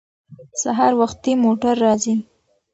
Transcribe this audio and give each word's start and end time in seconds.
سهار 0.61 0.93
وختي 1.01 1.31
موټر 1.43 1.75
راځي. 1.85 2.15